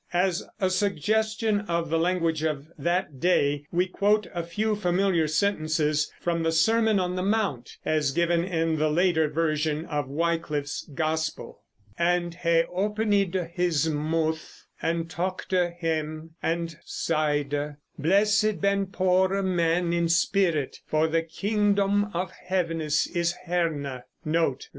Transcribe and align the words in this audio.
As 0.13 0.41
a 0.59 0.71
suggestion 0.71 1.59
of 1.67 1.91
the 1.91 1.99
language 1.99 2.41
of 2.41 2.69
that 2.75 3.19
day, 3.19 3.65
we 3.71 3.85
quote 3.85 4.25
a 4.33 4.41
few 4.41 4.73
familiar 4.75 5.27
sentences 5.27 6.11
from 6.19 6.41
the 6.41 6.51
Sermon 6.51 6.99
on 6.99 7.15
the 7.15 7.21
Mount, 7.21 7.77
as 7.85 8.09
given 8.11 8.43
in 8.43 8.79
the 8.79 8.89
later 8.89 9.27
version 9.27 9.85
of 9.85 10.09
Wyclif's 10.09 10.89
Gospel: 10.95 11.61
And 11.99 12.33
he 12.33 12.63
openyde 12.75 13.51
his 13.53 13.87
mouth, 13.89 14.65
and 14.81 15.07
taughte 15.07 15.51
hem, 15.77 16.31
and 16.41 16.79
seide, 16.83 17.75
Blessid 17.99 18.59
ben 18.59 18.87
pore 18.87 19.43
men 19.43 19.93
in 19.93 20.09
spirit, 20.09 20.79
for 20.87 21.05
the 21.07 21.21
kyngdom 21.21 22.09
of 22.15 22.31
hevenes 22.49 23.05
is 23.05 23.35
herne. 23.45 24.01